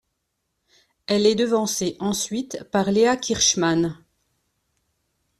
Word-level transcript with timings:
Elle 1.05 1.27
est 1.27 1.35
devancée 1.35 1.95
ensuite 1.99 2.63
par 2.71 2.91
Leah 2.91 3.17
Kirchmann. 3.17 4.03